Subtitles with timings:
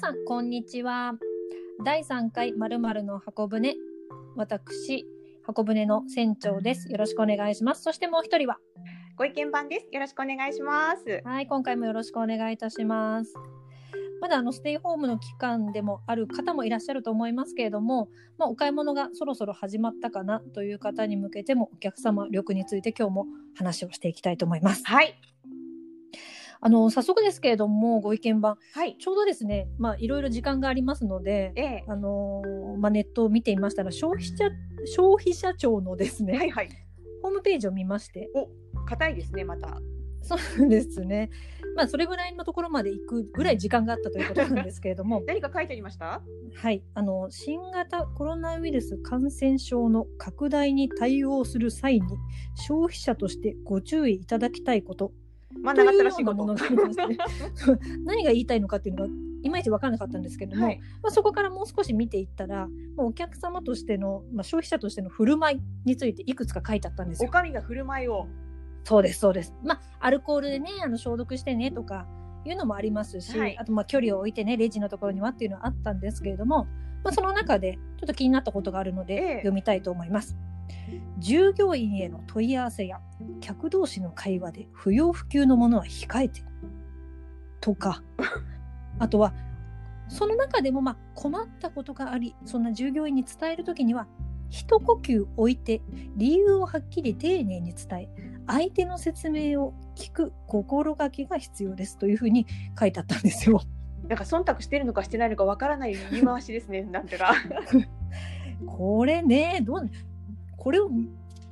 [0.00, 1.12] さん、こんにちは。
[1.84, 3.76] 第3回まるの箱舟。
[4.34, 5.04] 私、
[5.42, 6.90] 箱舟の船長です。
[6.90, 7.82] よろしくお願いします。
[7.82, 8.56] そしてもう一人は。
[9.18, 9.88] ご意見番です。
[9.92, 11.20] よろしくお願いします。
[11.22, 13.34] はい、今回もよろしくお願いいたします。
[14.22, 24.82] まだあのステイホームの期間でもある方もいらっしゃると思いますけれども、まあ、お買い物がそろそろ始まったかなという方に向けてもお客様力について今日も話をしていきたいと思います。
[24.86, 25.14] はい。
[26.62, 28.56] あの早速ですけれどもご意見番。
[28.74, 28.96] はい。
[28.98, 31.84] ちょうどですね、まあ、いろいろ時間がありますので、ええ。
[31.88, 34.50] あのーまあ、ネットを見ていましたら消費者
[34.84, 36.68] 消費者庁のですね、はいはい。
[37.22, 38.30] ホームページを見まして。
[38.34, 38.48] お、
[38.84, 39.80] 硬いですね、また。
[40.22, 41.30] そうですね、
[41.76, 45.22] まあ、それぐらいのところまで行くぐらい時間があったということなんですけれども。
[45.26, 46.22] 何か書いてありました？
[46.54, 52.06] はい、あの新型コロナウイルス感染症の拡大に対応する際に
[52.54, 55.12] 消費者としてご注意いただきたいこと
[55.62, 56.44] まったらしいこと。
[58.04, 60.80] 何が言いたいのかっていうのがいまいち分からなかったんですけれども、はい。
[61.02, 67.28] まあ、そこからもう少し見ていったらもうお客様としての、まあ、消費者としての振る舞いについていくつか書いてあったんですよ。
[67.28, 68.26] おかみが振る舞いを。
[68.84, 69.54] そうですそうです。
[69.64, 72.06] まあアルコールでねあの消毒してねとか
[72.44, 76.66] いうのもありますし、はいあとまあ距離を置いてねレジのところにはっていうのはあったんですけれども、
[77.04, 80.36] まあ、その中でちょっと気になったことがあるのでええ読みたいと思います。
[81.18, 83.00] 従業員への問い合わせや
[83.40, 86.42] 客同士の会話で不要不急のものは控えて
[87.60, 88.02] とか
[88.98, 89.34] あとは
[90.08, 94.08] その中でもまあ困ったことがありそんな従業員に伝える時には
[94.48, 95.80] 一呼吸置いて
[96.16, 98.08] 理由をはっきり丁寧に伝え
[98.46, 102.46] 相手の説明を聞く心がけが必要ですというふうに
[102.78, 103.62] 書いてあったんですよ。
[104.08, 107.32] なんか忖度してるのかしてないのかわからない言い回しですね、なんてか。
[108.66, 109.90] これねどう
[110.60, 110.90] これを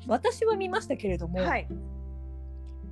[0.07, 1.67] 私は見ましたけれども、はい。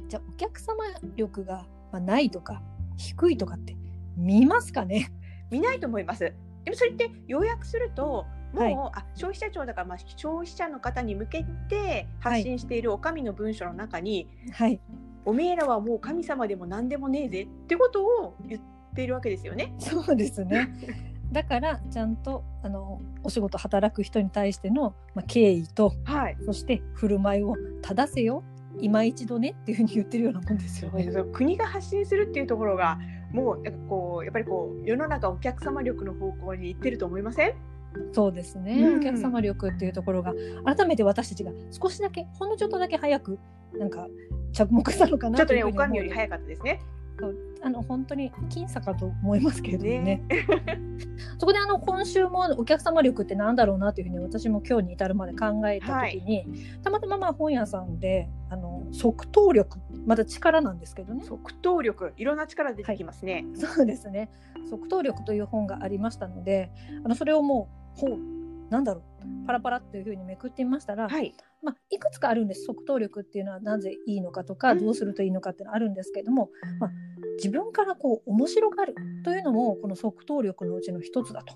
[0.08, 2.62] じゃあお客様力がまあないとか
[2.96, 3.76] 低いとかって
[4.16, 5.12] 見ますかね？
[5.50, 6.32] 見ないと思います。
[6.64, 14.80] でもそれって要約すると、もう、はいあ消費者庁だから、まあ、消費者の方に向けて発信しているお上の文書の中に、はい
[15.26, 18.62] おめえらはもう神様でも何でもねえぜってことを言っ
[18.94, 19.74] ているわけですよね。
[19.78, 20.72] そうですね。
[21.32, 26.36] だからちゃんとあのお仕事働く人に対しての、まあ、敬意とはい。
[26.44, 28.42] そして振る舞いを正せよ
[28.78, 31.10] 今一度ねっていうふうに言ってるようなもんですよね。
[31.32, 32.98] 国が発信するっていうところが
[33.32, 37.54] もうなんかこうやっぱりこう世の中お客様力の方向に行ってると思いません？
[38.12, 40.34] そうですね、うんお客様力っていうところが
[40.64, 43.38] 改めて私たちが少しだけほんのちょっとだけ早く
[43.78, 44.06] なんか
[44.52, 46.80] 着目したのかなちょっとねおかみより早かったですね。
[47.62, 50.00] あの本当に僅差かと思いますけれどもね。
[50.00, 50.22] ね。
[51.38, 56.46] そこであの今週もお客様力ってなんだろうなというふうに私も今日に至るまで考えた時に、
[56.82, 61.24] たまたままあ本屋さんであの即答力まだ力なんですけどね。
[61.24, 63.44] 即答力いろんな力出てきますね。
[63.54, 64.30] そうですね。
[64.68, 66.70] 即答力という本がありましたので
[67.04, 68.18] あのそれをもうほう
[68.70, 71.34] なんだろうパラパラっていうふうにめくってみましたら、はい。
[71.62, 72.64] まあ、いくつかあるんです。
[72.64, 74.78] 即答力っていうのはなぜいいのかとかうん。
[74.78, 76.90] どうするといいのかっていうのはあるんですけれども、まあ、
[77.36, 78.94] 自分からこう面白がる
[79.24, 81.54] というのもこの即答力のうちの一つだと。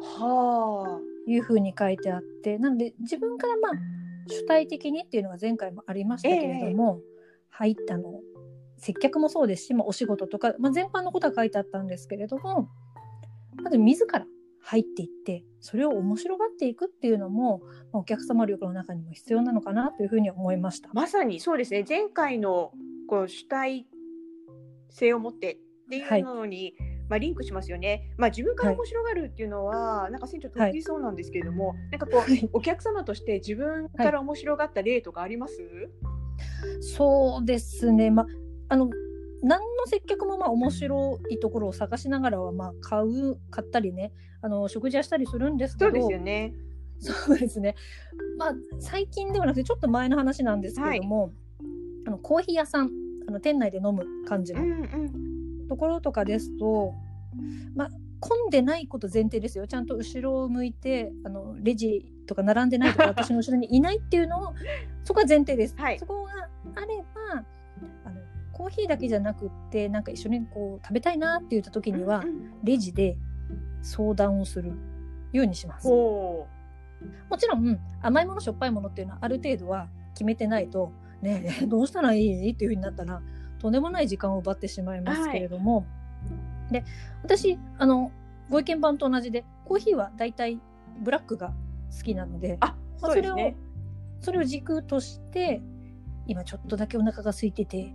[0.00, 2.58] はいうふうに書いてあって。
[2.58, 3.72] なので自分からまあ
[4.28, 7.00] 主体的にっていうのが前回もありましたけれども、
[7.50, 8.20] 入ったの
[8.78, 12.68] 接客もそうですし、まあ、お仕事とか、まあ、全般のことは書いてあったんですけれども
[13.62, 14.26] まず自ら
[14.60, 17.60] 入っていってそれを面白がっていくっていうのも、
[17.92, 20.90] まあ、お客様力の中にも必要なのかなというふうに思いました。
[20.92, 21.84] まさにそうですね。
[21.88, 22.72] 前回の
[23.06, 23.86] こう主体
[24.94, 25.58] 性を持ってっ
[25.90, 26.74] ていうのに、
[27.10, 28.14] まあ、リンクしますよね。
[28.16, 32.48] まあ、自分から面白がるっていうのは、なんか船長得意そうなんですけれども、なんかこう、はい。
[32.52, 35.60] お客様として自分から面白がった例とかあります、
[36.80, 38.26] そうですね、まあ、
[38.68, 38.88] あの
[39.42, 45.90] 何の接客もまあ面白いところを探しながらはまあ買う買ったりねあの食事はしたりするんですけど。
[45.90, 46.54] そうですよね。
[46.98, 47.74] そうですね。
[48.38, 51.32] まあ最近ではなくてちょっと前の話なんですけれども、
[52.06, 52.90] あのコーヒー屋さん
[53.26, 54.60] あの店内で飲む感じの。
[55.68, 56.94] ところとかですと、
[57.74, 57.90] まあ
[58.20, 59.66] 混んでないこと前提ですよ。
[59.66, 64.54] ちゃんと後ろを向いてあのレジとか並んでないとか 私の後ろにいないっていうのを
[65.04, 65.74] そこは前提です。
[65.76, 66.32] はいそこが
[66.74, 67.44] あれば
[68.04, 68.20] あの
[68.52, 73.18] コーヒーだけじゃなくってなんか一緒にこう食べたいなって言った時にはうんうんレジで
[73.82, 74.72] 相談をする
[75.32, 75.86] ようにします。
[75.86, 76.46] ほ
[77.28, 80.92] もちろん甘いものしょっぱいものっていうのはある程度は決めてないと
[81.24, 83.20] ね どうしたらいいっていうふうになったら
[83.58, 85.86] とんでもない時間を奪ってしまいますけれども、
[86.70, 86.84] で
[87.22, 88.12] 私あの
[88.50, 90.60] ご意見番と同じでコーヒーはだいたい
[91.02, 91.54] ブラックが
[91.96, 92.58] 好きなので
[92.98, 93.56] そうですね。
[94.20, 95.62] それを軸として
[96.26, 97.94] 今ちょっとだけお腹が空いてて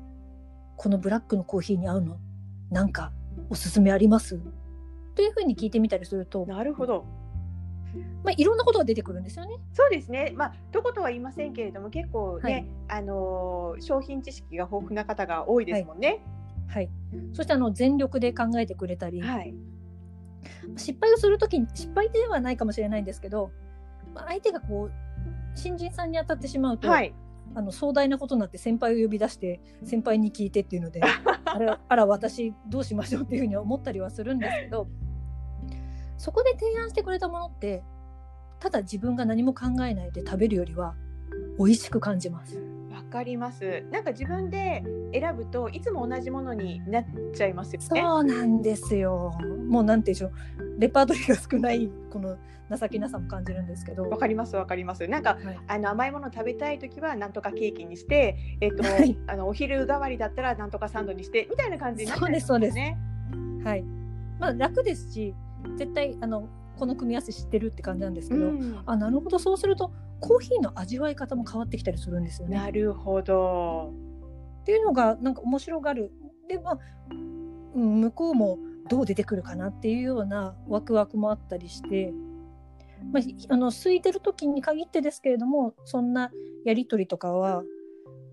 [0.75, 2.17] このブラックのコーヒーに合うの？
[2.69, 3.11] なんか
[3.49, 4.39] おすすめあります？
[5.15, 7.05] というふうに聞いてみたりすると、なるほど。
[8.24, 9.57] まあ、いろんなことが出てくるんですよね。
[9.74, 10.33] そうですね。
[10.36, 16.21] まあ、どことは言いませんけれども、結構ね、あのー商品知識が豊富な方が多いですもんね。
[16.68, 16.89] はい、
[17.33, 19.56] そしてあの全力で考えてくれたり、はい。
[20.77, 23.51] 失敗をするときに失敗ではないかもしれないんですけど、
[24.13, 24.92] まあ、相手がこう
[25.56, 27.13] 新人さんに当たってしまうと、はい。
[27.56, 31.01] あの壮大なことになって先輩を呼び出して先輩に聞いてっていうので
[31.45, 34.88] あらあら私どうしましょうっていうふうに思ったりはするんですけど
[36.19, 37.81] そこで提案してくれたものって
[38.60, 40.94] ただ自分が何も考えないで食べるよりは
[41.57, 42.60] 美味しく感じます。
[42.92, 43.83] わかります。
[43.92, 44.83] なんか自分で
[45.13, 47.88] 選ぶといつも同じものになっちゃいますよね。
[47.88, 49.33] そうなんですよ。
[49.68, 52.38] もうなんていうんでしょうレパートリーが少ないこの
[52.77, 54.10] 情けなさも感じるんですけど。
[54.10, 55.07] わかりますわかります。
[55.07, 62.98] なんかはいあの甘いもの食べたい時はなんとかケーキにして、えっと、はいあのお昼代わりだったらなんとかサンドにしてみたいな感じになっちゃいますそうですね。
[63.63, 63.83] はい。
[64.39, 65.33] まあ楽ですし
[65.77, 72.57] 絶対あのこの組み合わせ知ってるって感じなんですけど、うんあなるほどそうするとコーヒーの味わい方も変わってきたりするんですよね。
[72.57, 73.94] なるほど。
[74.61, 76.11] っていうのがなんか面白がる
[76.47, 76.79] でまあ、
[77.75, 78.59] うん、向こうも
[78.89, 82.11] どう出てくるかなっていうようなワクワクもあったりして、
[83.11, 86.31] まあ、ひあの空いてる時に限ってですけれどもそんな
[86.65, 87.63] やり取りとかは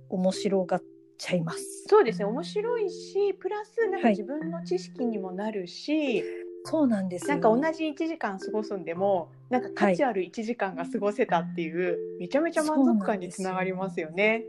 [0.09, 0.83] 面白がっ
[1.19, 1.85] ちゃいます。
[1.89, 2.25] そうですね。
[2.27, 6.23] 面白いし、プラスなんかはい自分の知識にもなるし、
[6.67, 7.23] そうなんです。
[7.31, 14.45] よなんか同じ1時間過ごすんでも、なんか価値ある1時間が過ごせたっていう、めちゃめちゃ満足感につながりますよね。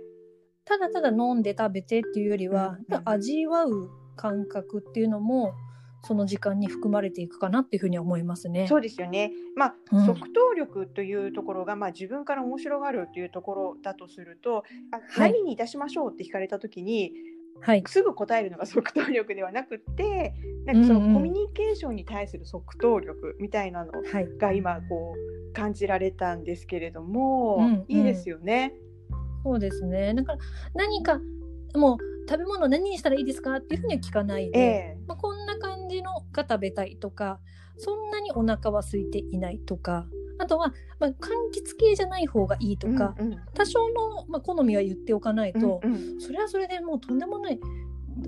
[0.66, 2.96] ただただ飲んで食べてっていうよりは、うん。
[2.96, 5.54] うん味わう感覚っていうのも
[6.04, 8.68] その時間に含まれていくかなっていうふうには思いますね。
[8.68, 9.32] そうですよね。
[9.56, 10.06] まあ、うん。
[10.06, 15.34] 即答力というところが、まあ、自分から面白がるというところだとすると、あはい。
[15.34, 17.12] 何にいたしましょうって聞かれたときに、
[17.62, 20.34] はい、すぐ答えるのが即答力ではなくって、
[20.66, 25.16] なんかそのコミュニケーションに対する即答力みたいなのはい、が今こ
[25.50, 27.86] う感じられたんですけれども、うんうん。
[27.88, 28.74] いいですよね。
[29.44, 30.14] そうですね。
[30.14, 30.40] だから
[30.76, 31.20] 何か
[31.76, 31.98] もう
[32.30, 34.64] 食べ物何にしたらいいですかっていうふうには聞かないで、え
[34.96, 34.98] え。
[35.08, 37.40] まあ、こんな感じのが食べたいとか
[37.78, 40.06] そんなにお腹は空いていないとか
[40.40, 41.14] あとは、まあ、柑
[41.54, 43.40] 橘系じゃない方がいいとか、うんうん。
[43.54, 46.22] 多少の、まあ、好みは言っておかないと、うんうん。
[46.22, 47.60] それはそれでもうとんでもない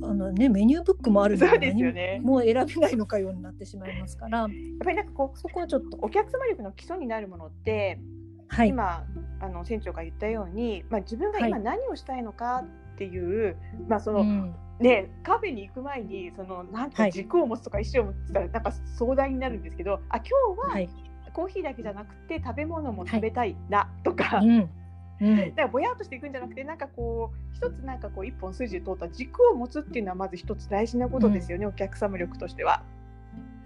[0.04, 2.20] あの、ね、メニューブックもあるのですよね。
[2.22, 4.48] 何も選べないのかようになってしまいますからやっ
[4.84, 8.00] ぱりなんかこうそこはちょっとお客様力の基礎になるものって、
[8.48, 8.70] はい。
[8.70, 9.04] 今
[9.40, 11.64] あの船長が言ったように、まあ、自分が今はい。
[11.64, 12.64] 何をしたいのか
[12.94, 13.56] っていう、
[13.88, 14.56] まあその、うん。
[14.80, 16.92] ね、カフェに行く前にそのなんはい。
[16.92, 20.24] か軸を持つとか意思を持つとかなんか壮大になるんですけどあ今
[20.56, 20.90] 日ははい
[21.31, 24.70] コーヒーだけじゃなくて食べ物も食べたいなとか、うん。
[25.22, 25.38] うん。
[25.56, 32.84] だからぼやっとしていくんじゃなくてなんかこう一つなんかこう一本筋を通った軸を持つっていうのはまず一つ大事なことですよね、お客様力としては。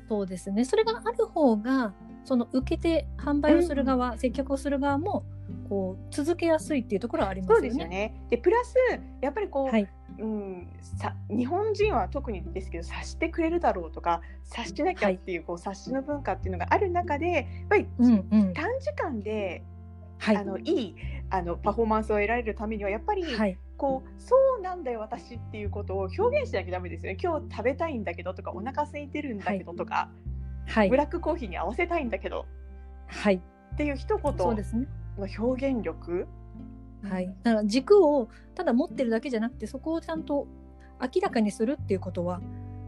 [0.08, 0.66] そうですね。
[0.66, 5.24] それがある方が、その受けて販売をする側、接客をする側も、
[5.68, 7.70] こう続けやすいっていうところはありますそうよね。
[7.70, 8.28] ですよね。
[8.30, 8.76] でプラス
[9.22, 9.88] やっぱりこう、はい。
[10.20, 10.68] うん、
[11.00, 18.54] さ日本人は特にですけど察してくれるだろうとか察しなきゃっていう,、こう察しの文化っていうのがある中でやっぱりうんうん。
[18.54, 19.64] 短時間で、
[20.20, 20.44] はいあ。
[20.44, 20.96] のいい
[21.30, 23.58] あのパフォーマンスを得られるためにはやっぱり、はい。
[23.76, 30.10] こうそうなんだよ私っていうことを表現しなきゃダメですよね今日食べたいんだけどとかお腹空いてるんだけどとか、
[30.68, 30.98] はいブ。
[30.98, 32.46] ラックコーヒーに合わせたいんだけど
[33.08, 33.36] はい。
[33.36, 34.88] っていう一言のそうですね。
[35.38, 36.28] 表現力
[37.04, 37.28] はい。
[37.44, 40.48] だから軸をただ持ってるだけじゃなくて、そこをちゃんと
[41.02, 42.40] 明らかにするっていうことは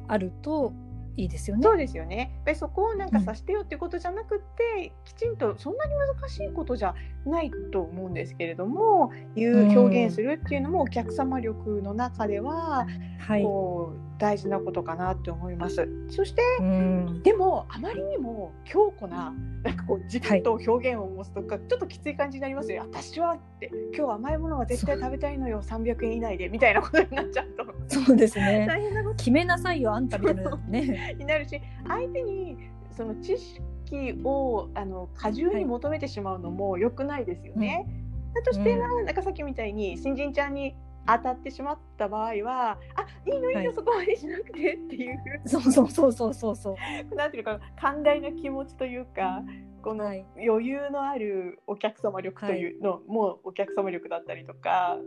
[0.08, 0.74] あると
[1.17, 1.63] いいですよね。
[1.63, 2.32] そうですよね。
[2.36, 6.94] やっぱりそこをなんかさしてよっていうことじゃなくて、きちんとそんなに難しいことじゃ
[7.25, 12.88] ないと思うんですけれども、いう表現するっていうのもお客様力の中では、
[13.20, 13.44] はい。
[13.44, 15.88] こう大事なことかなって思います。
[16.10, 17.22] そしてうん。
[17.24, 22.84] でもあまりにも強固ななんかこう軸と表現を持つとか、ちょっときつい感じになりますよ。
[22.84, 28.66] 私はって今日甘いものは絶対食べたいのよ300円以内でみたいなことになっちゃうとそうですね。
[28.70, 31.16] 大変なこと決めなさいよ、あんたみたいなね。
[31.18, 32.58] になるし相手に
[32.92, 37.86] その知識をあの過重に求めてしまうのも良くないですよね。
[38.34, 40.76] だとしてな,、なんかさっきみたいに新人ちゃんに
[41.08, 46.76] 当たってしまった場合は「あいいのいいの、はいそこまでしなくて」っていうそうそうそうそうそうそ
[47.12, 47.16] う。
[47.16, 49.44] なんていうか寛大な気持ちというか
[49.82, 54.98] このはい余裕のあるお客様力というのもお客様力だったりとか。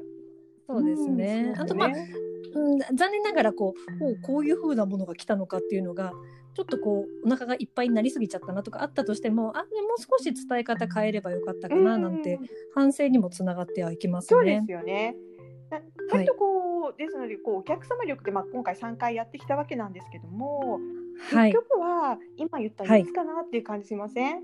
[0.66, 1.52] そうですね。
[1.54, 1.90] うんあとまあ、
[2.52, 6.12] そうん、残念ながらこうおうこういう風なものが来たのかっていうのが
[6.54, 14.72] ちょっとこうお腹がいっぱいになりすぎちゃったなとかあったとしてもあでもう少し伝え方変えればよかったかななんてうん反省にもつながってはいきますそうでねす。
[14.72, 15.16] よね。
[15.70, 20.80] な割とこう、ですのでこうお客様力って、まあ、今回3回やってきたわけなんですけども
[21.32, 21.52] はい。
[21.52, 23.02] 結局は今言ったはい。
[23.02, 24.42] 3つかなっていう感じしません、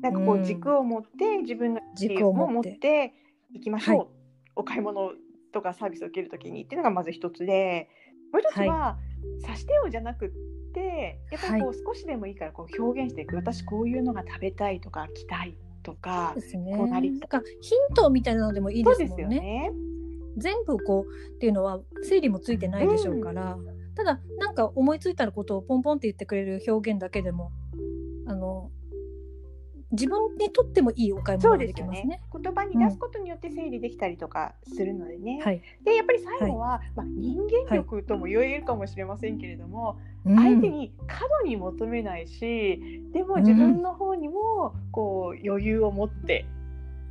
[0.00, 0.44] なんかこううん。
[0.44, 3.14] 軸を持って自分の軸を持って。
[3.54, 4.08] いきましょう、はい。
[4.56, 5.12] お買い物
[5.52, 7.88] とかサービスを受けるときにっていうのがまず一つで
[8.32, 8.98] もう一つは、
[9.46, 10.30] さしてよじゃなくっ
[10.72, 16.76] てやっぱりこう少しでもいいからこう表現していく私こういうのが食べたいとか着たいとかね。
[16.76, 19.02] こうなりなんかヒントみたいなのでもいいです。
[19.02, 19.70] よね。
[20.36, 23.58] 全部こうっていうのは整理もついてないでしょうから、
[23.94, 27.52] ただなんか思いついたことをポンポンって言ってくれる表現だけでも
[28.26, 28.70] あの
[29.92, 32.20] 自分にとってもいいお買い物ができますね。
[32.32, 35.40] 言葉に出すことによって整理できたりとかするのでね。
[35.44, 35.62] はい。
[35.84, 40.36] でやっぱり最後は、まあ、人間力とも言えるかもしれませんけれども、うん。
[40.36, 46.46] 相手に過度に求めないしでも自分の方にもこう余裕を持って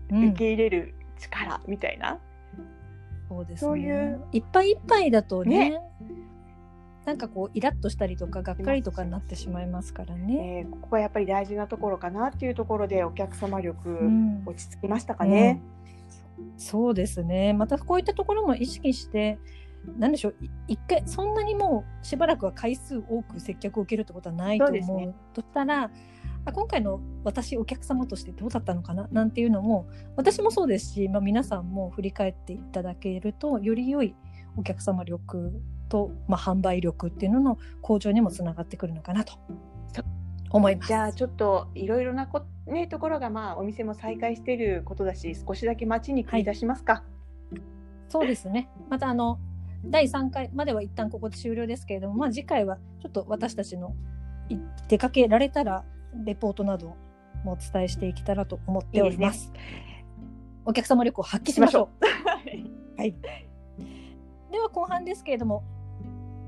[0.09, 0.29] うん。
[0.29, 2.19] 受け入れる力みたいな、
[3.31, 3.69] そうですね。
[3.69, 5.81] そういういっぱいいっぱいだとねね
[7.05, 10.65] なんかこうイラッとしたりとかがっかりとかになってしまいますからね。
[10.65, 15.61] えーここはやっぱり大事なところかなっていうところでお客様力、うん落ち着きましたかね？
[16.57, 17.53] そうですね。
[17.53, 19.39] またこういったところも意識して、
[19.97, 24.97] なんでしょう、い一回、そんなにもうしばらくは回数多く接客を受けるってことはないと思う。
[24.97, 25.89] ねとしたら、
[26.45, 34.15] あ今回の私お客様としてどうだったのかななんていうのも私もそうですし、まあ、皆さんも振り返っていただけるとより良い
[34.57, 39.33] お客様力と、まあ、販売力っていうのの向上にもつながってくるのかなと
[40.49, 40.87] 思います。
[40.87, 47.03] じゃあちょっといろいろなこ、ね、ところがまあお店も再開していることだし少しだけ街に繰り出しますか。
[48.09, 48.69] そうですね。
[48.89, 49.39] またあの
[49.85, 53.95] 第3回までは一旦ここで終了ですけれども、まあ、次回はちょっと私たちの
[54.49, 54.57] い
[54.87, 56.95] 出かけられたらレポートなど
[57.43, 59.51] もお伝えしていけたらと思っております。
[60.65, 62.05] お客様力を発揮しましょう。
[62.97, 63.15] はい。
[64.51, 65.63] では後半ですけれども、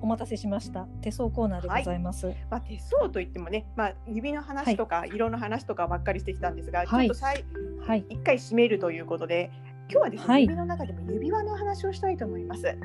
[0.02, 2.28] お待たせしました手相コーナーでございます。
[2.52, 7.44] まあ、手相といってもね、まあ、指の話とか色の話とかばっかりしてきたんですが、はいちょっとさい
[7.88, 8.06] はい。
[8.10, 9.50] 一回締めるということで
[9.90, 12.78] 今日はですね、はい指の中でも指輪の話をしたいと思います。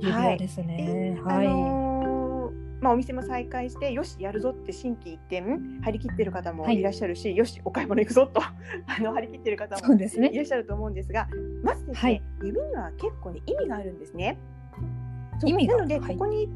[0.00, 1.16] 指輪ですね。
[1.24, 1.48] あはい。
[1.48, 1.91] のー
[2.82, 5.42] まあ、お店も再開してよしやるぞって心機一転
[5.82, 9.98] 張り切ってる方もはいいらっしゃるし、よしお買い物行くぞと あの張り切ってる方もい。
[9.98, 10.08] らっ
[10.44, 11.28] しゃると思うんですが
[11.62, 14.36] まずですね、はい指には結構ね意味があるんですね。
[15.46, 16.48] 意味がなのではいここに、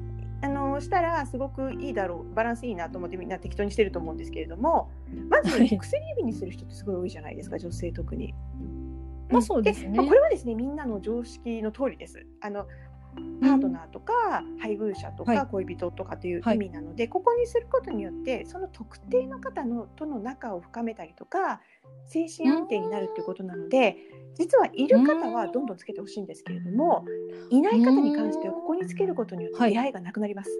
[0.42, 4.90] あのしたらすごくいいだろうバランスいいなと思ってみんな適当にしてると思うんですけれども
[5.28, 8.34] まず、はい薬指にする人ってすごい多いじゃないですか女性特に。
[9.30, 12.26] まあそうですねまあこれはですねみんなの常識の通りです。
[12.40, 12.66] あの
[13.40, 15.36] パートナーとか、配偶者とはい。
[15.36, 16.56] か恋人とかというはい。
[16.56, 21.60] 意味なので、ここにすることによってその特定の方のとの仲を深めたりとか
[22.06, 23.96] 精神安定になるということなので
[24.34, 27.04] 実はいる方はどんどんつけてほしいんですけれども
[27.50, 29.72] いない方に関してはここにつけることによってはい。
[29.72, 30.50] 出会いがなくなります。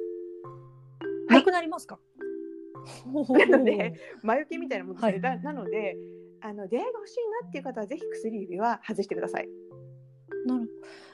[1.29, 1.39] はい。
[1.39, 1.99] なくなりますか？
[3.51, 5.39] なので魔除けみたいなものですね、はい。
[5.41, 5.97] だなので
[6.41, 9.49] あの出会いが欲しいなっていう方はぜひ薬指は外してください。
[10.47, 10.71] なる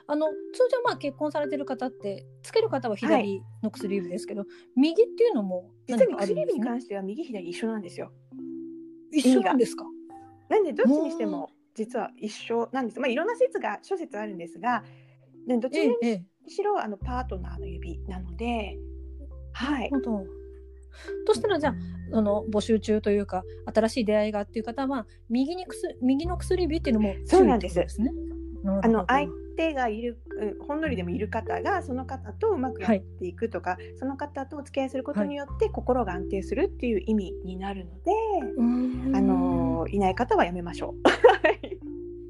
[0.06, 0.34] あの通
[0.70, 4.44] 常まあ結婚されてる方ってつける方は左の薬指ですけど、
[4.76, 6.60] 右っていうのも実は薬指に。
[6.60, 8.12] 関しては右左一緒なんですよ。
[9.12, 9.84] 一緒なんですか？
[10.48, 13.00] なんでどっちにしても実は一緒なんです。
[13.00, 14.82] まあいろんな説が諸説あるんですが、
[15.46, 16.50] ねどちらにええええ。
[16.50, 18.76] しろあのパートナーの指なので、
[19.52, 19.90] はい。
[21.26, 21.70] としたらじゃ
[22.12, 28.12] ああの募集中というか新しい出会いがっていう方は右にくす右の薬指っていうのもそうなんですね。
[28.64, 38.12] あの相手がいる、うんほんのりでもいる方がその方とうまくやっていくとか、その方とお付き合いすることによって心が安定するっていう意味になるので、
[38.56, 41.12] うーんあのいない方はやめましょう。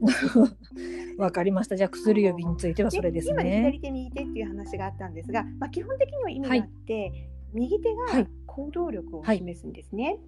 [1.19, 1.77] わかりました。
[1.77, 3.57] じゃあ薬指についてはそれです今ねね。
[3.73, 7.13] 左手右手っていう話があったんですが、まあ、基本的には意味があって、
[7.53, 10.19] 右手がはい行動力を示すんですね。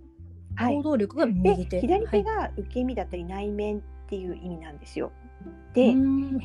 [0.54, 1.80] はい行動力がで右手。
[1.80, 5.10] 左手はいが受け身だったり内面っていう意味なんですよ。
[5.46, 5.94] うで、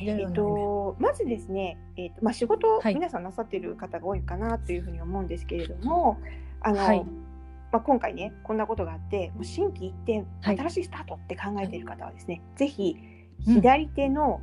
[0.02, 2.96] えっと、まずですね、えっとまあ、仕事をはい。
[2.96, 6.20] 皆さんなさっている方が多いかなというふうに思うんですけれども、
[6.62, 7.06] あのはい。
[7.72, 10.58] まあ、今回ねこんなことがあってもう心機一転はい。
[10.58, 12.96] 新しいスタートって考えている方はですね、ぜひ
[13.48, 13.54] うん。
[13.56, 14.42] 左手の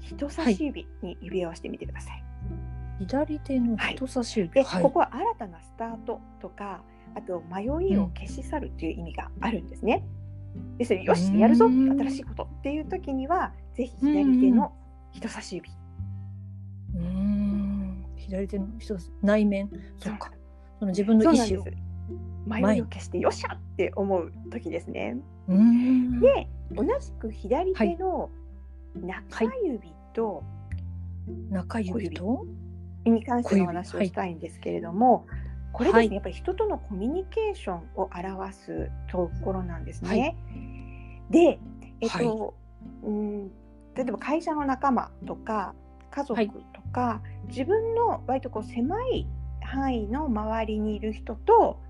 [0.00, 2.24] 人差し指に指を合わせてみてください。
[3.00, 4.50] 左手の人差し指。
[4.50, 4.82] で、はい。
[4.82, 6.82] ここは新たなスタートとか
[7.14, 10.04] あと迷いを消し去るっていう意味があるんですね。
[10.78, 14.72] ですのでよしやるぞうん新しいことっていう時にはぜひ左手の
[15.12, 15.70] 人差し指。
[16.94, 19.70] うーん左手の人差し内面。
[19.98, 20.32] そうか。
[20.78, 21.64] その自分の意思を。。
[22.46, 25.16] 迷いを消してよっしゃって思う時ですね。
[25.46, 28.30] うーんで同じく左手の
[28.96, 30.42] 中指と
[31.50, 32.46] 中指と？
[33.04, 35.26] に関してのお話をしたいんですけれども、
[35.72, 40.08] これですね、はいやっぱり人とのコミュニケーションを表すところなんですね。
[40.08, 40.36] はい
[41.30, 41.60] で、
[42.00, 42.54] えっと、
[43.02, 43.48] うん、
[43.94, 45.74] 例えば会社の仲間とか
[46.10, 49.26] 家族とか、自分の割とこう狭い
[49.62, 51.80] 範囲の周りにいる人と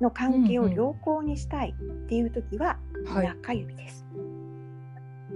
[0.00, 3.26] の関係を良好にしたいっていう時ははい。
[3.26, 4.06] 中指です。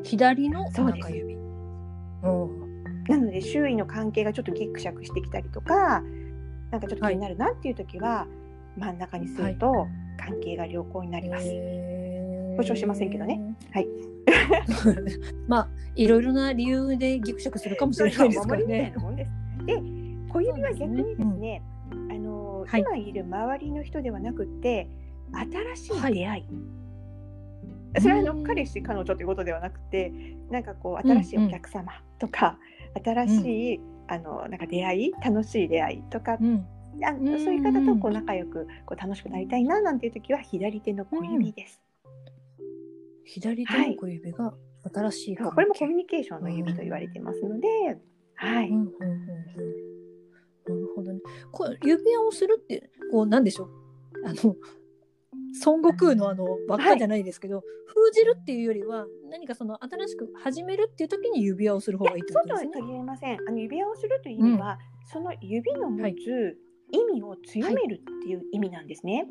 [0.05, 1.35] 左のそうです中指。
[1.35, 2.85] うん。
[3.09, 6.03] なので周囲の関係がちょっとギクシャクしてきたりとか
[6.71, 8.27] なんかちょっと気になるなっていう時は、
[8.79, 9.87] 真ん中にすると
[10.19, 11.47] 関係が良好になります。
[12.57, 13.41] 保証しませんけどね。
[13.73, 13.89] はい。
[15.49, 18.95] まあいろいろな理由でギクシャクするかもしれないですからね。
[19.67, 19.83] で
[20.29, 21.63] 小指は逆にですね、
[22.11, 24.89] あのはい今いる周りの人ではなくって
[25.77, 30.13] 新しい出会い、いそれはあのうん彼氏彼女ということではなくて
[30.51, 32.59] なんかこう新しいお客様とか、
[33.05, 36.67] 新しい、あのなんか出会い楽しい出会いとか、うん。
[37.05, 41.81] あうんそういう方とこう仲良くこう楽しくなりたいななんていう時は左手の小指です。
[43.25, 44.55] 左手の小指が
[44.93, 45.49] 新しい関係。
[45.49, 47.69] そうこれもコミュニケーションの指と言われてますので、
[48.35, 48.69] はい。
[48.69, 48.93] うんうんうんうん。
[50.64, 51.21] なるほどね。
[51.50, 53.69] こう指輪をするってこうなんでしょう。
[54.25, 54.57] あの
[55.64, 62.73] 孫悟空のあの輪っかじゃないですけど、封じるっていうよりは何かその新しく始めるっていう時に指輪をする方がいいってそうことですね。
[62.73, 63.38] とは限りません。
[63.47, 64.79] あの指輪をするという意味は、
[65.12, 66.57] その指の持つ
[66.93, 69.27] 意味を強めるっていう意味なんですね。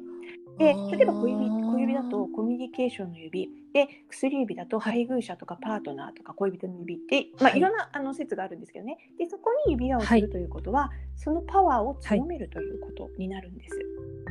[0.57, 3.49] で、例えば小指小指だとコミュニケーションの指。
[3.73, 7.57] で薬指だと配偶者とかパートナーとか恋人の指って、まあ、はい。
[7.57, 8.97] いろんなあの説があるんですけどね。
[9.17, 13.75] でそこに指輪をするということは、そのパワーを強めるということになるんです。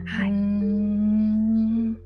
[0.07, 1.97] はい、ん。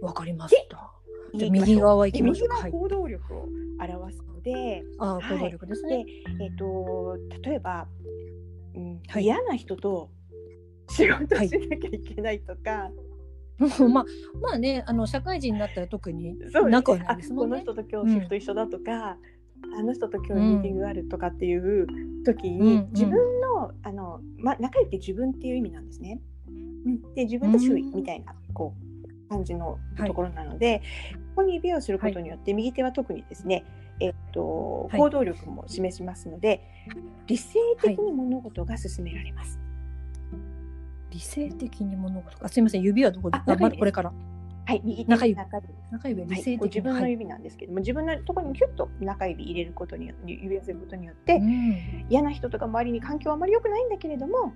[0.00, 0.90] わかりました。
[1.34, 2.48] 右側行きましょう。
[2.48, 6.06] 右は行動力を表すので、あ行動力ですね。
[6.40, 7.86] えっと例えば、
[8.74, 9.24] うんはい。
[9.24, 10.10] 嫌な人と
[10.88, 12.90] 仕事しなきゃいけないとか、
[13.90, 14.04] まあ、
[14.40, 17.06] まあね、あの社会人になったら特にそう仲ですね。
[17.08, 17.56] あ良いですもんね。
[17.58, 19.18] この人と今日シフト一緒だとか、
[19.76, 21.86] あの人と今日ミーティングがあるとかっていう
[22.24, 22.88] 時に、うん。
[22.92, 26.20] 自分のあの、ま、仲良いって自分っていう意味なんですね。
[26.48, 26.50] う
[26.90, 30.82] ん、で自分と周囲みたいな、こう感じのところなので、
[31.34, 33.64] ここに指をすることによって、右手は特にですね、
[33.98, 35.00] えっと、はい。
[35.00, 36.62] 行動力も示しますので、
[37.26, 39.58] 理性的に物事が進められます。
[41.10, 42.44] 理性的に物事。
[42.44, 43.38] あ、すみません、指はどこで？
[43.46, 43.56] あ？
[43.56, 44.12] これから。
[44.66, 45.34] はい、右手中指
[45.90, 46.58] 中指理性的に。
[46.58, 47.12] こう自分のはい。
[47.12, 54.52] 指なんですけども、自分のところにキュッと中指入れることによって指輪することによって、うん嫌な人とか周りに環境はあまり良くないんだけれども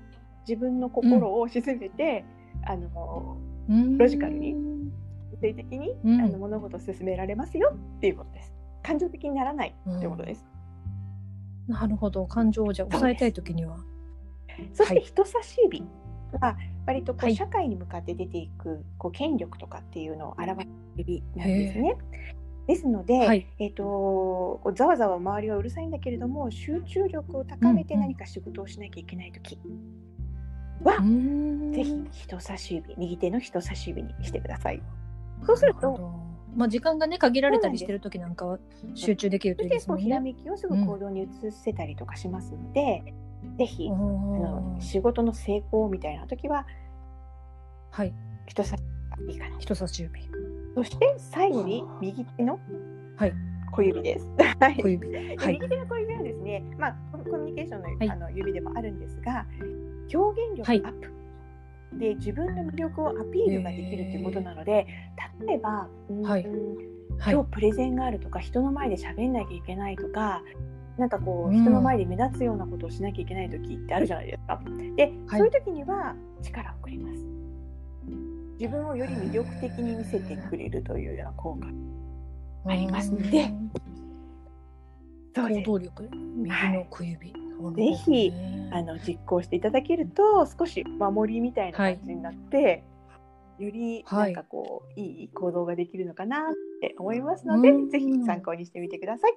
[0.46, 2.24] 自分の心を沈めて、
[2.66, 3.38] あの
[3.70, 3.96] うん。
[3.96, 4.54] ロジカルに
[5.30, 6.20] 理性的に、うん。
[6.20, 8.52] あの物事を進められますよっていうことです。
[8.82, 10.44] 感情的にならないっていうことです、
[11.68, 13.78] なるほど、感情をじゃあ抑えたいときには。
[14.74, 15.04] そしてはい。
[15.04, 15.80] 人差し指。
[15.80, 15.86] は
[16.86, 17.36] 割とこう、はい。
[17.36, 21.96] 社会に向かって出ていくこう権力とかっていうのを表す指なんですね。
[22.66, 23.46] ですので、はい。
[23.58, 29.58] えー、とざわざわ周りはうるさいんだけれども集中力を高めて何か仕事をしなきゃいけない時
[30.82, 31.72] は、うん。
[31.72, 34.82] ぜひ人差し指右手の人差し指にしてください。
[35.44, 36.20] そうすると
[36.54, 38.58] まあ時間がね限られたりしてる時なんかは
[38.94, 39.86] 集中できるといいですね。
[39.88, 43.14] こうひらめきをすぐ行動に移せたりとかしますので、
[43.59, 46.66] ぜひあおのー仕事の成功みたいな時は
[47.90, 48.14] はい、
[48.46, 48.83] 人差し
[49.20, 49.59] 指かな。
[49.59, 50.20] 人差し指。
[50.74, 52.59] そして最後に右手の
[53.16, 53.33] はい
[53.70, 54.26] 小指です。
[54.59, 55.11] はい小指。
[55.11, 55.55] ではい。
[55.55, 59.46] 右手の小指はですね、まあ、コミュニケーションの,、はいあの指でもあるんですが
[60.12, 64.87] 表現力はいアップ、で自分の魅力をアピールができるということなので
[65.46, 66.46] 例えば、うんはい
[67.18, 67.35] はい。
[67.35, 70.42] 今日プレゼンがあるとか人の前で喋んなきゃいけないとか
[70.98, 74.61] なんかこううん人の前で目立つようなことをしなきゃいけない時ってあるじゃないですか。
[74.96, 77.18] で、はいそういう時には力をくれます。
[78.59, 81.66] 自分をより魅力的に見せてくれるというような効果。
[82.66, 83.52] ありますので
[85.35, 87.33] 行動力、右の小指。
[87.33, 92.85] ぜひなるほどねあの実行していただけると少し守りみたいな感じになって、
[93.59, 96.40] よりはないんかこう、い、い行動ができるのかなっ
[96.81, 99.33] て思いますので、うんぜひ参考にしてみてください。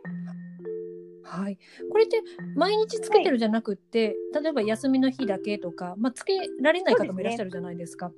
[1.25, 1.57] はい。
[1.91, 2.21] これって
[2.55, 8.07] 毎日つけてるじゃなくって、例えば休みの日だけとか、まあ、つけられない方もいらっしゃるじゃないですか。
[8.07, 8.11] っ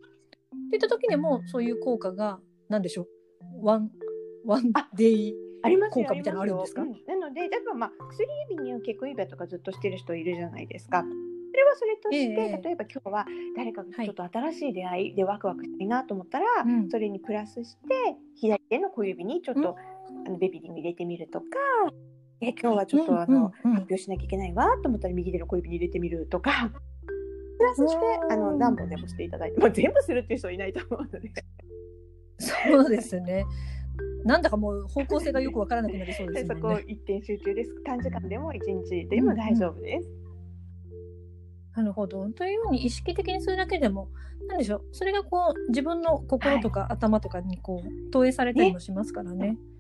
[0.70, 2.40] ていった時にもそういう効果が
[2.70, 3.66] 何でしょう？
[3.66, 3.90] ワン
[4.46, 6.82] ワンあデイありますよ効果みたいなのあるんですか？
[6.82, 6.92] うん。
[7.08, 11.04] なので例えばまあ薬指に結婚指輪とかずっとしてる人いるじゃないですか。
[11.04, 12.62] それはそれとして、ええ。
[12.64, 16.90] 例えば今日は誰かちょっと新しい出会いでワクワクしたいなと思ったら、うん。
[16.90, 17.80] それにプラスして
[18.36, 19.76] 左手の小指にちょっと、
[20.28, 21.46] あのベビーリング入れてみるとか、
[22.40, 26.72] え今日はちょっとあの、うんうんうん発表しなきゃいけないわと思ったら右手の小指に入れてみるとか
[27.58, 31.32] プラスしてうんあの何本でもしていただいて、まあ、全部するっていう人はいないと思うので
[32.40, 33.46] そうですね。
[34.24, 36.56] なんだかもう方向性がよくわからなくなりそうですね。
[36.62, 40.10] こ一点集中です短時間でも一日でも大丈夫です。
[41.76, 42.30] なるほど。
[42.30, 44.10] というように意識的にするだけでも、
[44.48, 44.86] なんでしょう。
[44.92, 49.50] それがこう自分の心とか頭とかにこう投影されたりもしますからね。
[49.50, 49.77] あと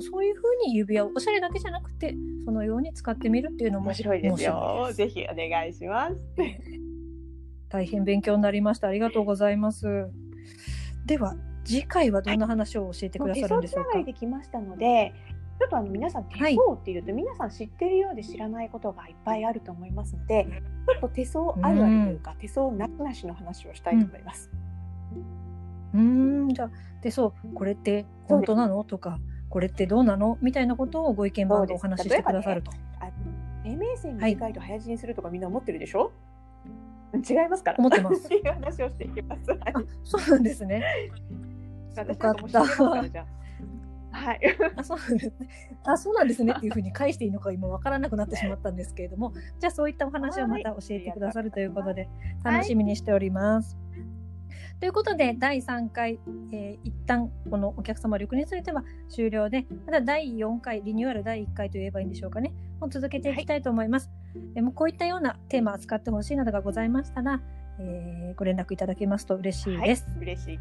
[0.00, 6.16] そういうふうに指輪をおしゃれだけじゃなくてそのように使ってみるっていうのも面白いです面よぜひお願いします。
[7.68, 8.88] 大変勉強になりました。
[8.88, 10.08] ありがとうございます。
[11.04, 13.90] では次回はどんな話を教えてくだ手さるんでしょうか？
[13.90, 15.12] 相つながりできましたので、
[15.58, 20.46] ちょっとあの皆さん手はい相っていうと、皆さん知ってるようで知らないことがいっぱいあると思いますので、
[20.88, 24.50] ちょっと手相あるあるというか、手相なしなしの話をしたいと思います。
[25.94, 26.70] うーんじゃあ
[27.02, 28.84] でそうこれって本当なの？
[28.84, 30.38] とかこれってどうなの？
[30.42, 32.72] みたいなことをご意見番でお話ししてくださると。
[33.64, 36.12] 英明線短いと早死にするとかみんな思ってるでしょ、
[37.14, 37.78] 違いますから。
[37.78, 39.50] 思ってます っていう話をしていきます。
[39.50, 40.84] はいあそうなんですね。
[41.96, 42.56] 私なんかもじ。
[42.56, 44.40] はい。
[44.76, 45.48] あそうなんですね。
[45.84, 52.08] あそうなんですねっていうふうに返していいのか今わからなくなってしまったんですけれども、じゃあそういったお話をまた教えてくださるということで
[52.42, 53.76] 楽しみにしております。
[54.78, 56.18] ということで第3回、
[56.52, 64.10] えー一旦このお客様力については終了でまた第4回リニューアル第1回と言えばいいんでしょうかねもう続けていきたいと思います。
[64.54, 67.40] でもこういったようなテーマを扱ってほしいなどがございましたら、
[67.78, 70.06] えーご連絡いただけますと嬉しいです。
[70.10, 70.58] はい、嬉しい。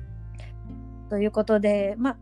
[1.09, 2.17] ということで、まあ、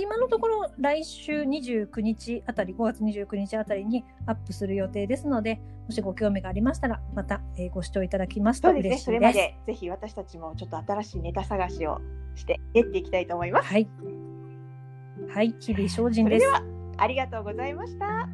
[0.00, 8.70] 今のところ来週29日あたり、5月29日あたりにアップする予定ですので、もしご興味がありましたら、また、えーご視聴いただきますと。
[8.70, 8.98] 嬉しいで。
[8.98, 12.00] それますでぜひ私たちもちょっと新しいネタ探しを
[12.34, 13.68] してやっていきたいと思います。
[13.68, 13.88] はい。
[15.28, 16.46] はい、日々精進です
[16.98, 18.28] ありがとうございました。